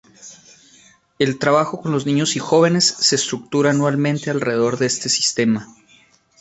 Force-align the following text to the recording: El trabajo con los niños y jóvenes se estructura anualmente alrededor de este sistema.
El 1.19 1.37
trabajo 1.37 1.79
con 1.79 1.91
los 1.91 2.07
niños 2.07 2.35
y 2.35 2.39
jóvenes 2.39 2.85
se 2.87 3.15
estructura 3.15 3.69
anualmente 3.69 4.31
alrededor 4.31 4.79
de 4.79 4.87
este 4.87 5.09
sistema. 5.09 5.67